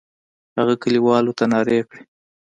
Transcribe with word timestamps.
هغه 0.57 0.73
کلیوالو 0.83 1.37
ته 1.37 1.43
نارې 1.51 1.79
کړې. 1.89 2.01